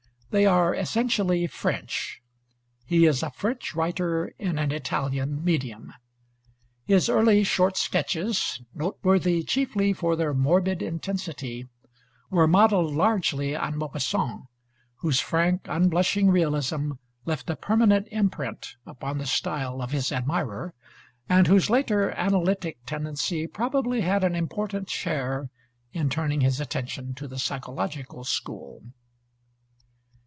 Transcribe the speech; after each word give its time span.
They 0.33 0.45
are 0.45 0.73
essentially 0.73 1.45
French. 1.47 2.21
He 2.85 3.05
is 3.05 3.21
a 3.21 3.31
French 3.31 3.75
writer 3.75 4.31
in 4.39 4.57
an 4.57 4.71
Italian 4.71 5.43
medium. 5.43 5.91
His 6.85 7.09
early 7.09 7.43
short 7.43 7.75
sketches, 7.75 8.61
noteworthy 8.73 9.43
chiefly 9.43 9.91
for 9.91 10.15
their 10.15 10.33
morbid 10.33 10.81
intensity, 10.81 11.67
were 12.29 12.47
modeled 12.47 12.93
largely 12.95 13.57
on 13.57 13.75
Maupassant, 13.77 14.45
whose 14.99 15.19
frank, 15.19 15.63
unblushing 15.67 16.29
realism 16.29 16.93
left 17.25 17.49
a 17.49 17.57
permanent 17.57 18.07
imprint 18.09 18.77
upon 18.85 19.17
the 19.17 19.25
style 19.25 19.81
of 19.81 19.91
his 19.91 20.13
admirer, 20.13 20.73
and 21.27 21.47
whose 21.47 21.69
later 21.69 22.11
analytic 22.11 22.77
tendency 22.85 23.47
probably 23.47 23.99
had 23.99 24.23
an 24.23 24.35
important 24.35 24.89
share 24.89 25.49
in 25.91 26.09
turning 26.09 26.39
his 26.39 26.61
attention 26.61 27.13
to 27.15 27.27
the 27.27 27.37
psychological 27.37 28.23
school. 28.23 28.81